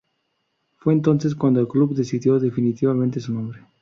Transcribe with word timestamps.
Fue 0.79 0.93
entonces 0.93 1.35
cuando 1.35 1.59
el 1.59 1.67
club 1.67 1.93
decidió 1.93 2.39
definitivamente 2.39 3.19
su 3.19 3.35
nombre. 3.35 3.67